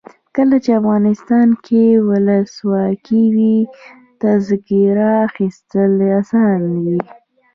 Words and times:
کله 0.35 0.55
چې 0.63 0.71
افغانستان 0.81 1.49
کې 1.65 1.83
ولسواکي 2.07 3.23
وي 3.35 3.57
تذکره 4.21 5.09
اخیستل 5.29 5.91
اسانه 6.21 6.71
وي. 6.85 6.99